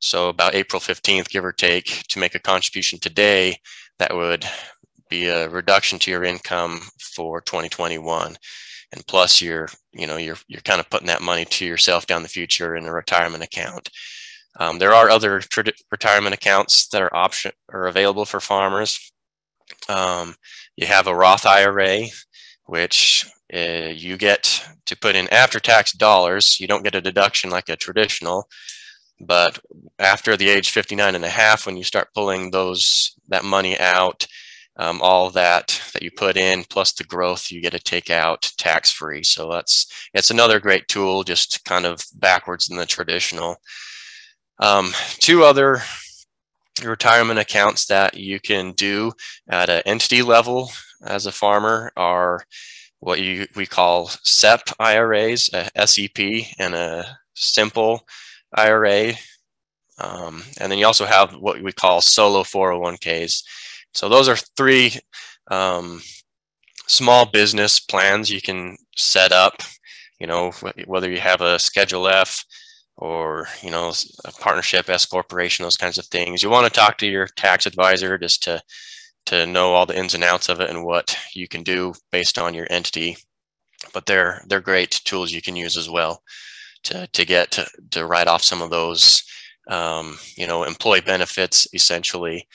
[0.00, 3.56] So about April 15th, give or take, to make a contribution today
[3.98, 4.44] that would
[5.10, 8.36] be a reduction to your income for 2021
[8.92, 12.22] and plus you're you know you're you're kind of putting that money to yourself down
[12.22, 13.90] the future in a retirement account.
[14.58, 15.40] Um, there are other
[15.90, 19.12] retirement accounts that are option are available for farmers.
[19.88, 20.34] Um,
[20.76, 22.06] you have a roth ira
[22.66, 27.50] which uh, you get to put in after tax dollars you don't get a deduction
[27.50, 28.48] like a traditional
[29.20, 29.58] but
[29.98, 34.26] after the age 59 and a half when you start pulling those that money out
[34.78, 38.50] um, all that that you put in plus the growth you get to take out
[38.56, 39.24] tax free.
[39.24, 43.56] So that's it's another great tool, just kind of backwards in the traditional.
[44.60, 45.82] Um, two other
[46.84, 49.12] retirement accounts that you can do
[49.48, 50.70] at an entity level
[51.04, 52.44] as a farmer are
[53.00, 56.18] what you we call SEP IRAs, a SEP,
[56.58, 58.02] and a simple
[58.54, 59.12] IRA.
[59.98, 63.42] Um, and then you also have what we call solo 401ks.
[63.94, 64.92] So those are three
[65.50, 66.00] um,
[66.86, 69.62] small business plans you can set up,
[70.18, 70.52] you know,
[70.86, 72.44] whether you have a Schedule F
[72.96, 73.92] or, you know,
[74.24, 76.42] a partnership, S corporation, those kinds of things.
[76.42, 78.60] You want to talk to your tax advisor just to,
[79.28, 82.38] to know all the ins and outs of it and what you can do based
[82.38, 83.16] on your entity.
[83.92, 86.22] But they're, they're great tools you can use as well
[86.84, 89.22] to, to get to, to write off some of those,
[89.68, 92.46] um, you know, employee benefits essentially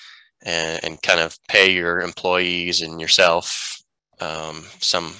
[0.43, 3.81] and, and kind of pay your employees and yourself
[4.19, 5.13] um, some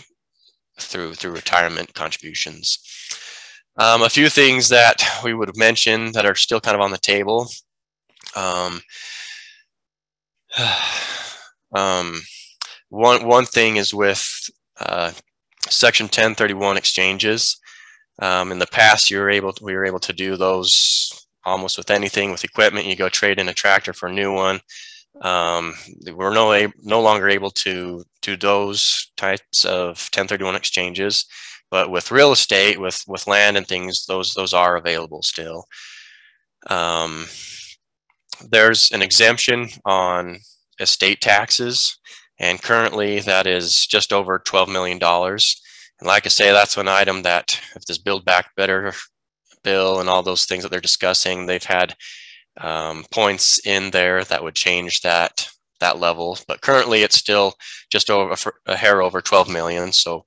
[0.80, 2.80] through through retirement contributions.
[3.78, 6.92] Um, a few things that we would have mentioned that are still kind of on
[6.92, 7.48] the table.
[8.36, 8.82] Um,
[11.74, 12.22] um,
[12.90, 14.28] one one thing is with
[14.80, 15.12] uh,
[15.70, 17.60] Section 1031 exchanges.
[18.20, 21.78] Um, in the past, you were able to, we were able to do those almost
[21.78, 22.86] with anything with equipment.
[22.86, 24.62] You go trade in a tractor for a new one
[25.22, 25.76] um,
[26.14, 31.26] we're no, no longer able to do those types of 1031 exchanges,
[31.70, 35.66] but with real estate, with, with land and things, those, those are available still.
[36.68, 37.28] Um,
[38.50, 40.40] there's an exemption on
[40.84, 41.98] estate taxes,
[42.39, 45.00] and currently that is just over $12 million.
[45.02, 48.93] And like I say, that's an item that if this Build Back Better
[49.63, 51.46] bill and all those things that they're discussing.
[51.46, 51.96] They've had
[52.58, 55.48] um, points in there that would change that
[55.80, 57.56] that level, but currently it's still
[57.89, 59.91] just over a hair over 12 million.
[59.91, 60.24] So,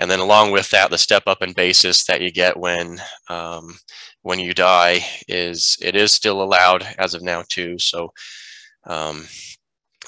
[0.00, 3.78] and then along with that, the step up in basis that you get when um,
[4.22, 7.78] when you die is it is still allowed as of now too.
[7.78, 8.12] So
[8.84, 9.26] um,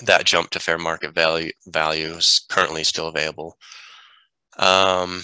[0.02, 3.56] that jump to fair market value value is currently still available.
[4.58, 5.22] Um,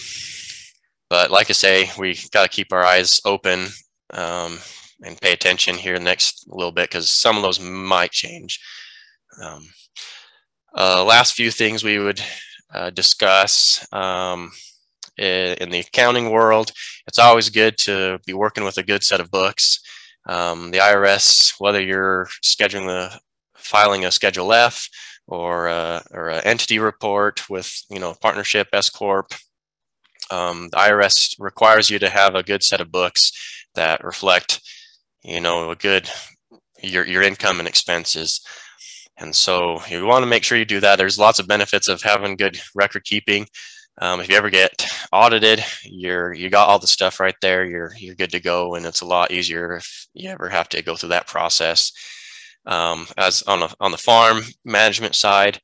[1.08, 3.68] but like I say, we got to keep our eyes open
[4.12, 4.58] um,
[5.04, 8.60] and pay attention here next little bit because some of those might change.
[9.42, 9.68] Um,
[10.76, 12.20] uh, last few things we would
[12.74, 14.50] uh, discuss um,
[15.16, 16.72] in the accounting world,
[17.06, 19.80] it's always good to be working with a good set of books.
[20.28, 23.18] Um, the IRS, whether you're scheduling the
[23.66, 24.88] filing a Schedule F
[25.26, 29.32] or a, or an entity report with you know partnership S corp,
[30.30, 33.32] um, the IRS requires you to have a good set of books
[33.74, 34.60] that reflect
[35.22, 36.08] you know a good
[36.82, 38.40] your your income and expenses.
[39.18, 40.96] And so you want to make sure you do that.
[40.96, 43.46] There's lots of benefits of having good record keeping.
[43.98, 47.64] Um, if you ever get audited, you're you got all the stuff right there.
[47.64, 50.82] You're you're good to go, and it's a lot easier if you ever have to
[50.82, 51.92] go through that process.
[52.66, 55.60] Um, as on the on the farm management side,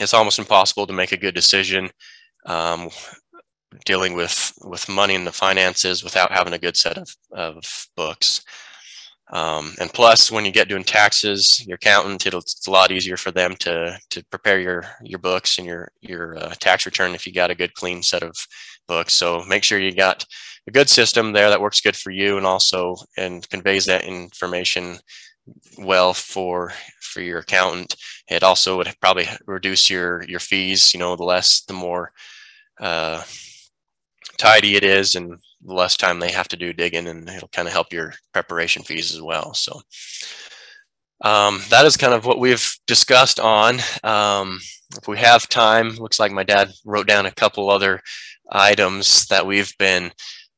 [0.00, 1.90] it's almost impossible to make a good decision
[2.46, 2.88] um,
[3.84, 8.42] dealing with with money and the finances without having a good set of, of books.
[9.32, 13.30] Um, and plus, when you get doing taxes, your accountant, it's a lot easier for
[13.30, 17.32] them to to prepare your your books and your your uh, tax return if you
[17.32, 18.36] got a good clean set of
[18.86, 19.14] books.
[19.14, 20.24] So make sure you got
[20.66, 24.98] a good system there that works good for you and also and conveys that information
[25.78, 27.96] well for for your accountant.
[28.28, 30.94] It also would probably reduce your your fees.
[30.94, 32.12] You know, the less, the more
[32.80, 33.22] uh,
[34.38, 37.66] tidy it is, and the less time they have to do digging and it'll kind
[37.66, 39.54] of help your preparation fees as well.
[39.54, 39.80] So
[41.22, 43.78] um, that is kind of what we've discussed on.
[44.02, 44.60] Um,
[44.98, 48.00] if we have time, looks like my dad wrote down a couple other
[48.50, 50.12] items that we've been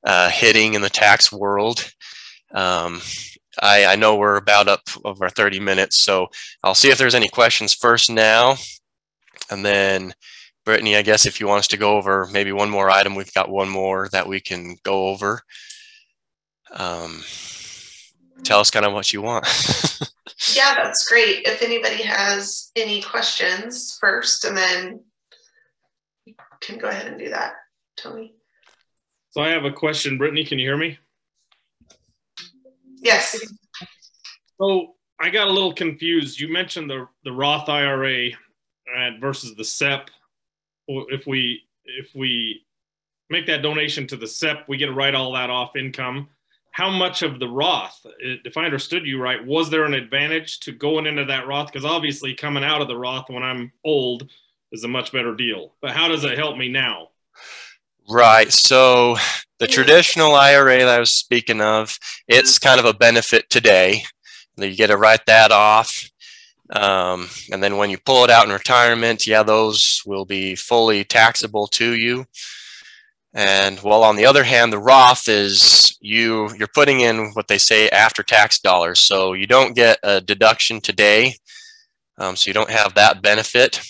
[0.05, 1.89] uh, hitting in the tax world.
[2.53, 3.01] Um,
[3.63, 6.29] I, I, know we're about up over 30 minutes, so
[6.63, 8.57] I'll see if there's any questions first now,
[9.51, 10.15] and then
[10.65, 13.33] Brittany, I guess if you want us to go over maybe one more item, we've
[13.33, 15.41] got one more that we can go over.
[16.73, 17.23] Um,
[18.43, 19.47] tell us kind of what you want.
[20.55, 21.47] yeah, that's great.
[21.47, 25.05] If anybody has any questions first, and then
[26.25, 27.55] you can go ahead and do that,
[27.97, 28.35] Tony.
[29.31, 30.19] So I have a question.
[30.19, 30.99] Brittany, can you hear me?
[32.97, 33.39] Yes.
[34.61, 36.41] So I got a little confused.
[36.41, 38.31] You mentioned the, the Roth IRA
[39.21, 40.11] versus the SEP
[40.89, 42.65] if we if we
[43.31, 46.29] make that donation to the SEP, we get to write all that off income.
[46.73, 50.73] How much of the Roth, if I understood you right, was there an advantage to
[50.73, 51.69] going into that Roth?
[51.69, 54.29] Because obviously, coming out of the Roth when I'm old
[54.73, 55.75] is a much better deal.
[55.81, 57.09] But how does it help me now?
[58.09, 58.53] Right.
[58.53, 59.17] So
[59.59, 64.03] the traditional IRA that I was speaking of, it's kind of a benefit today.
[64.57, 66.09] You get to write that off.
[66.71, 71.05] Um, and then when you pull it out in retirement, yeah, those will be fully
[71.05, 72.27] taxable to you.
[73.35, 77.59] And while on the other hand, the Roth is you you're putting in what they
[77.59, 79.01] say after tax dollars.
[79.01, 81.35] So you don't get a deduction today.
[82.19, 83.81] Um, so you don't have that benefit.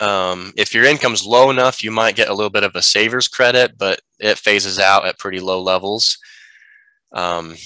[0.00, 3.28] Um, if your income's low enough, you might get a little bit of a saver's
[3.28, 6.18] credit, but it phases out at pretty low levels.
[7.12, 7.56] Um,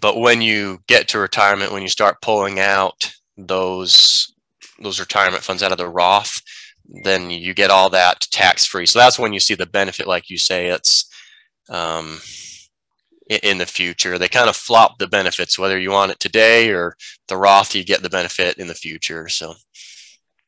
[0.00, 4.32] but when you get to retirement, when you start pulling out those
[4.78, 6.40] those retirement funds out of the Roth,
[7.02, 8.86] then you get all that tax free.
[8.86, 11.10] So that's when you see the benefit, like you say, it's
[11.70, 12.20] um,
[13.42, 14.18] in the future.
[14.18, 16.96] They kind of flop the benefits, whether you want it today or
[17.28, 19.28] the Roth, you get the benefit in the future.
[19.28, 19.54] So.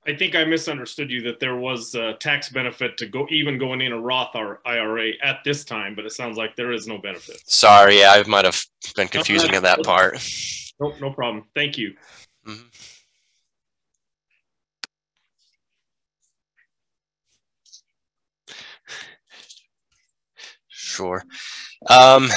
[0.07, 3.81] I think I misunderstood you that there was a tax benefit to go even going
[3.81, 6.99] in a Roth or IRA at this time, but it sounds like there is no
[6.99, 7.39] benefit.
[7.47, 8.63] Sorry, yeah, I might have
[8.97, 10.15] been confusing in that part.
[10.81, 11.45] Nope, no problem.
[11.55, 11.95] Thank you.
[12.47, 12.69] Mm-hmm.
[20.69, 21.23] Sure.
[21.89, 22.29] Um,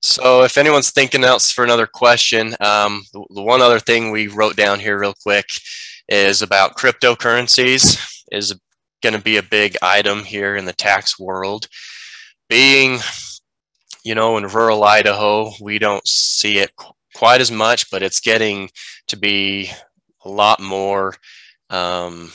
[0.00, 4.26] so if anyone's thinking else for another question, um, the, the, one other thing we
[4.26, 5.46] wrote down here real quick
[6.08, 8.58] is about cryptocurrencies is
[9.02, 11.68] going to be a big item here in the tax world.
[12.48, 12.98] Being,
[14.04, 16.70] you know, in rural Idaho, we don't see it
[17.14, 18.70] quite as much, but it's getting
[19.08, 19.70] to be
[20.24, 21.14] a lot more
[21.70, 22.32] um,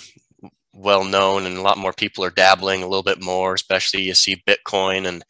[0.73, 4.13] well known and a lot more people are dabbling a little bit more, especially you
[4.13, 5.23] see Bitcoin and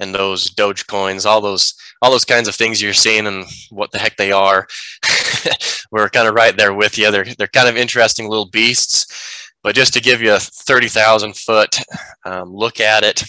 [0.00, 3.90] and those Doge coins, all those all those kinds of things you're seeing and what
[3.90, 4.66] the heck they are.
[5.90, 7.10] We're kind of right there with you.
[7.10, 9.06] They're they're kind of interesting little beasts.
[9.62, 11.78] But just to give you a 30,000 foot
[12.24, 13.24] um, look at it,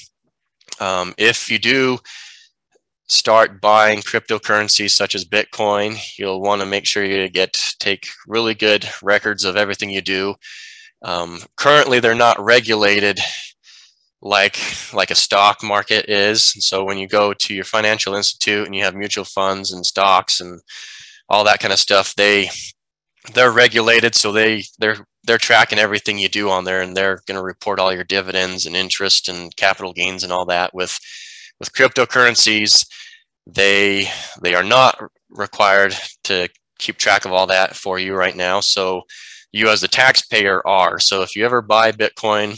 [0.80, 1.98] um, if you do
[3.10, 8.54] start buying cryptocurrencies such as Bitcoin, you'll want to make sure you get take really
[8.54, 10.36] good records of everything you do.
[11.02, 13.20] Um, currently, they're not regulated
[14.22, 14.60] like
[14.94, 16.44] like a stock market is.
[16.66, 20.42] so when you go to your financial institute and you have mutual funds and stocks
[20.42, 20.62] and
[21.30, 22.50] all that kind of stuff, they
[23.34, 27.38] they're regulated, so they they're they're tracking everything you do on there, and they're going
[27.38, 30.74] to report all your dividends and interest and capital gains and all that.
[30.74, 31.00] With
[31.60, 32.86] with cryptocurrencies,
[33.46, 34.10] they
[34.42, 35.00] they are not
[35.30, 36.50] required to
[36.80, 38.60] keep track of all that for you right now.
[38.62, 39.04] So
[39.52, 41.00] you as the taxpayer are.
[41.00, 42.58] So if you ever buy Bitcoin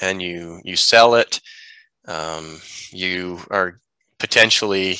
[0.00, 1.40] and you you sell it,
[2.06, 3.80] um, you are
[4.18, 4.98] potentially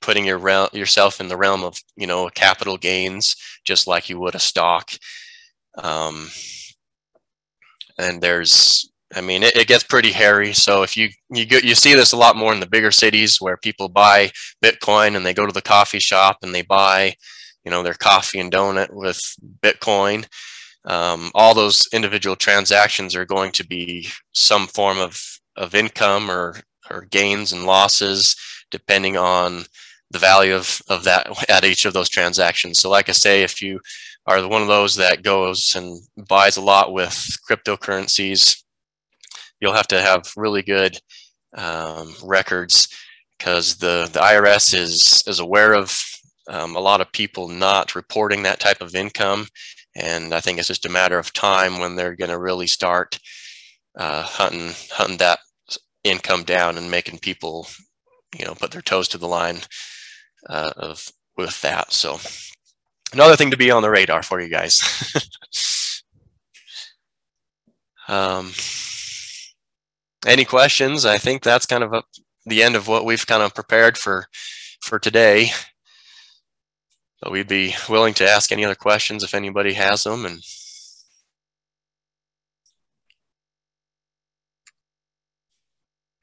[0.00, 0.38] putting your
[0.72, 4.90] yourself in the realm of you know capital gains, just like you would a stock.
[5.76, 6.28] Um,
[7.98, 10.52] and there's, I mean, it, it, gets pretty hairy.
[10.52, 13.40] So if you you get you see this a lot more in the bigger cities
[13.40, 14.30] where people buy
[14.64, 17.14] Bitcoin and they go to the coffee shop and they buy,
[17.64, 19.20] you know, their coffee and donut with
[19.62, 20.26] Bitcoin
[20.84, 25.20] um, all those individual transactions are going to be some form of,
[25.56, 26.56] of income or,
[26.90, 28.36] or gains and losses
[28.70, 29.64] depending on
[30.10, 32.80] the value of, of that at each of those transactions.
[32.80, 33.80] So like I say, if you
[34.26, 37.14] are one of those that goes and buys a lot with
[37.48, 38.62] cryptocurrencies,
[39.60, 40.98] you'll have to have really good
[41.56, 42.88] um, records
[43.38, 45.98] because the, the IRS is, is aware of
[46.48, 49.46] um, a lot of people not reporting that type of income
[49.96, 53.18] and I think it's just a matter of time when they're going to really start
[53.96, 55.40] uh, hunting hunting that
[56.04, 57.66] income down and making people,
[58.38, 59.60] you know, put their toes to the line
[60.48, 61.92] uh, of with that.
[61.92, 62.18] So
[63.12, 64.80] another thing to be on the radar for you guys.
[68.08, 68.52] um,
[70.26, 71.04] any questions?
[71.04, 72.02] I think that's kind of a,
[72.46, 74.26] the end of what we've kind of prepared for
[74.82, 75.50] for today.
[77.20, 80.24] But we'd be willing to ask any other questions if anybody has them.
[80.24, 80.42] And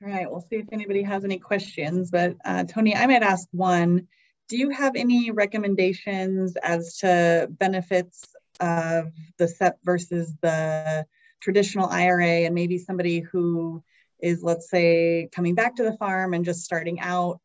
[0.03, 2.11] All right, we'll see if anybody has any questions.
[2.11, 4.07] But uh, Tony, I might ask one.
[4.47, 8.23] Do you have any recommendations as to benefits
[8.59, 11.05] of the SEP versus the
[11.41, 13.83] traditional IRA and maybe somebody who
[14.19, 17.39] is, let's say, coming back to the farm and just starting out,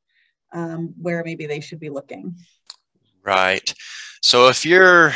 [0.53, 2.37] um, where maybe they should be looking?
[3.25, 3.73] Right.
[4.21, 5.13] So if you're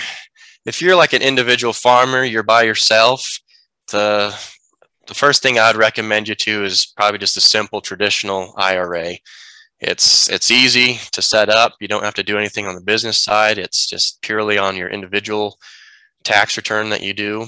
[0.65, 3.41] if you're like an individual farmer, you're by yourself,
[3.91, 4.37] the
[5.07, 9.15] the first thing I'd recommend you to is probably just a simple traditional IRA.
[9.81, 11.75] It's it's easy to set up.
[11.81, 13.59] You don't have to do anything on the business side.
[13.59, 15.59] It's just purely on your individual
[16.25, 17.47] tax return that you do.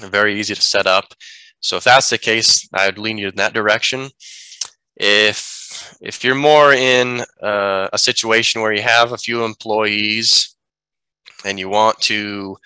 [0.00, 1.14] Very easy to set up.
[1.60, 4.10] So if that's the case, I would lean you in that direction.
[4.96, 5.57] If
[6.00, 10.54] if you're more in uh, a situation where you have a few employees
[11.44, 12.56] and you want to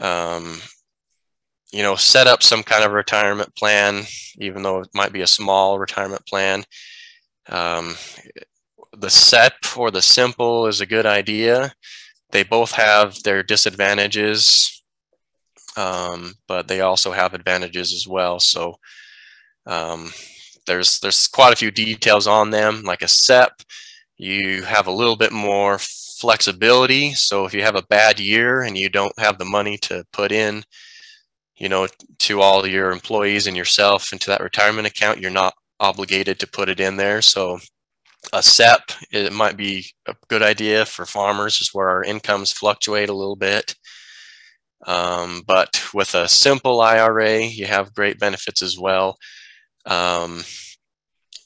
[0.00, 0.60] um,
[1.72, 4.04] you know set up some kind of retirement plan
[4.38, 6.64] even though it might be a small retirement plan
[7.48, 7.94] um,
[8.96, 11.72] the SEP or the simple is a good idea.
[12.32, 14.80] They both have their disadvantages
[15.76, 18.40] um, but they also have advantages as well.
[18.40, 18.76] So
[19.66, 20.12] um,
[20.66, 22.82] there's there's quite a few details on them.
[22.82, 23.52] Like a SEP,
[24.16, 27.14] you have a little bit more flexibility.
[27.14, 30.32] So if you have a bad year and you don't have the money to put
[30.32, 30.62] in,
[31.56, 31.88] you know,
[32.20, 36.68] to all your employees and yourself into that retirement account, you're not obligated to put
[36.68, 37.22] it in there.
[37.22, 37.58] So
[38.32, 38.82] a SEP,
[39.12, 43.36] it might be a good idea for farmers, is where our incomes fluctuate a little
[43.36, 43.74] bit.
[44.86, 49.16] Um, but with a simple IRA, you have great benefits as well.
[49.86, 50.42] Um,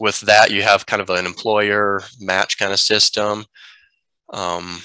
[0.01, 3.45] with that, you have kind of an employer match kind of system
[4.33, 4.81] um,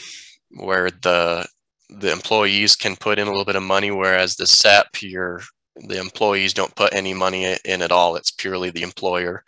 [0.52, 1.48] where the
[1.90, 5.42] the employees can put in a little bit of money, whereas the SEP, your
[5.88, 8.16] the employees don't put any money in at all.
[8.16, 9.44] It's purely the employer.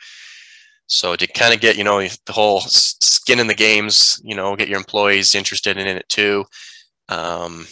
[0.88, 4.56] So to kind of get you know the whole skin in the games, you know,
[4.56, 6.46] get your employees interested in it too.
[7.10, 7.68] Um,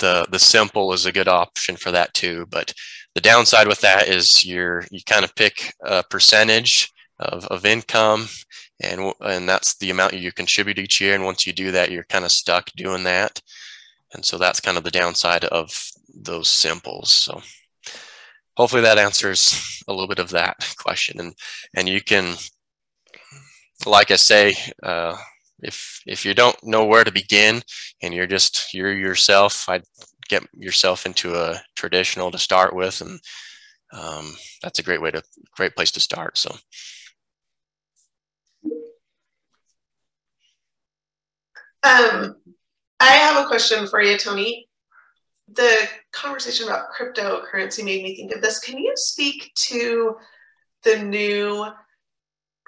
[0.00, 2.46] the the simple is a good option for that too.
[2.50, 2.72] But
[3.14, 8.26] the downside with that is you're you kind of pick a percentage of, of income
[8.80, 11.14] and and that's the amount you contribute each year.
[11.14, 13.40] And once you do that you're kind of stuck doing that.
[14.14, 17.12] And so that's kind of the downside of those simples.
[17.12, 17.40] So
[18.56, 21.20] hopefully that answers a little bit of that question.
[21.20, 21.34] And
[21.74, 22.36] and you can
[23.86, 25.16] like I say, uh,
[25.60, 27.62] if if you don't know where to begin
[28.02, 29.84] and you're just you're yourself, I'd
[30.28, 33.20] get yourself into a traditional to start with, and
[33.92, 35.22] um, that's a great way to
[35.56, 36.38] great place to start.
[36.38, 36.56] So.
[41.84, 42.36] Um,
[43.00, 44.68] I have a question for you, Tony.
[45.48, 48.60] The conversation about cryptocurrency made me think of this.
[48.60, 50.16] Can you speak to
[50.84, 51.66] the new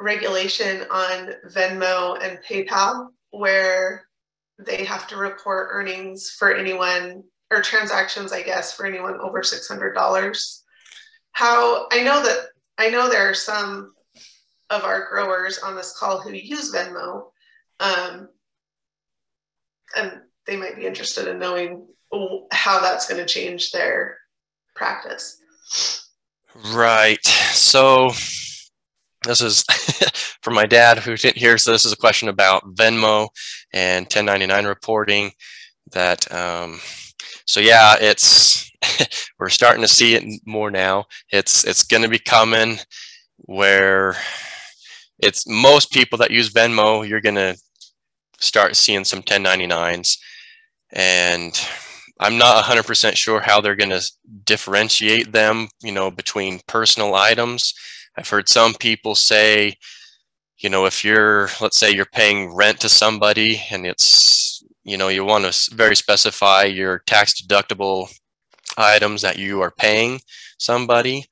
[0.00, 4.09] regulation on Venmo and PayPal where
[4.59, 7.22] they have to report earnings for anyone
[7.55, 10.61] or transactions, I guess, for anyone over $600?
[11.32, 12.46] How I know that
[12.78, 13.92] I know there are some
[14.70, 17.26] of our growers on this call who use Venmo.
[17.80, 18.28] Um,
[19.96, 21.86] and they might be interested in knowing
[22.52, 24.18] how that's going to change their
[24.74, 25.40] practice.
[26.72, 27.24] Right.
[27.24, 28.11] So
[29.24, 29.62] this is
[30.42, 31.59] for my dad who didn't hear.
[31.59, 33.28] So this is a question about Venmo
[33.72, 35.32] and 1099 reporting.
[35.92, 36.80] That um,
[37.45, 38.70] so yeah, it's
[39.38, 41.07] we're starting to see it more now.
[41.30, 42.78] It's it's going to be coming
[43.38, 44.16] where
[45.18, 47.07] it's most people that use Venmo.
[47.07, 47.57] You're going to
[48.40, 50.18] start seeing some 1099s.
[50.92, 51.59] And
[52.20, 54.03] I'm not 100% sure how they're going to
[54.45, 57.74] differentiate them, you know, between personal items.
[58.16, 59.74] I've heard some people say,
[60.59, 64.34] you know, if you're, let's say you're paying rent to somebody and it's,
[64.85, 68.09] you know, you want to very specify your tax deductible
[68.76, 70.20] items that you are paying
[70.59, 71.24] somebody.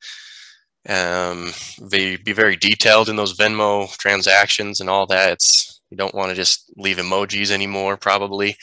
[0.89, 5.33] Um, they be very detailed in those Venmo transactions and all that.
[5.33, 8.57] It's you don't want to just leave emojis anymore, probably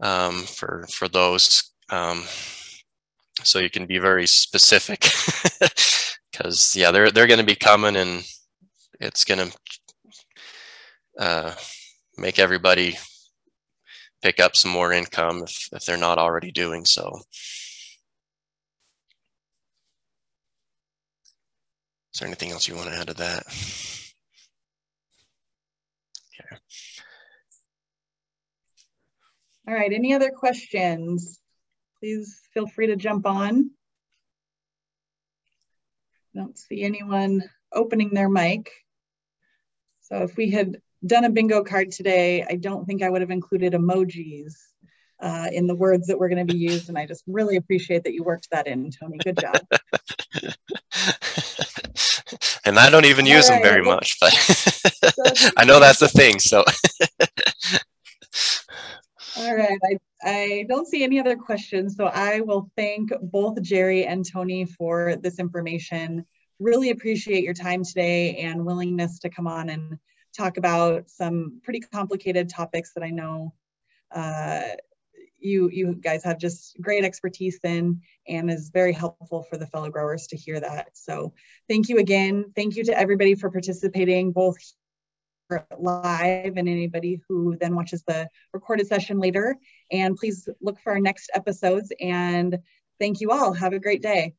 [0.00, 1.70] um, for for those.
[1.90, 2.24] Um,
[3.42, 5.02] so you can be very specific
[6.32, 8.24] because yeah, they're they're going to be coming and
[8.98, 9.56] it's going to
[11.18, 11.54] uh,
[12.16, 12.96] make everybody
[14.26, 17.20] pick up some more income if, if they're not already doing so.
[22.12, 23.44] Is there anything else you want to add to that?
[26.40, 26.56] Okay.
[29.68, 31.38] All right, any other questions?
[32.00, 33.70] Please feel free to jump on.
[36.34, 38.72] I Don't see anyone opening their mic.
[40.00, 43.30] So if we had done a bingo card today, I don't think I would have
[43.30, 44.54] included emojis
[45.20, 46.88] uh, in the words that were going to be used.
[46.88, 49.18] And I just really appreciate that you worked that in, Tony.
[49.18, 49.56] Good job.
[52.64, 53.62] and I don't even use right.
[53.62, 54.32] them very much, but
[55.56, 56.38] I know that's the thing.
[56.38, 56.58] So
[59.38, 59.78] all right.
[59.84, 61.96] I, I don't see any other questions.
[61.96, 66.26] So I will thank both Jerry and Tony for this information.
[66.58, 69.98] Really appreciate your time today and willingness to come on and
[70.36, 73.54] talk about some pretty complicated topics that I know
[74.14, 74.62] uh,
[75.38, 79.90] you, you guys have just great expertise in and is very helpful for the fellow
[79.90, 80.88] growers to hear that.
[80.94, 81.32] So
[81.68, 82.52] thank you again.
[82.54, 84.56] Thank you to everybody for participating both
[85.78, 89.56] live and anybody who then watches the recorded session later.
[89.92, 92.58] And please look for our next episodes and
[92.98, 93.52] thank you all.
[93.52, 94.34] Have a great day.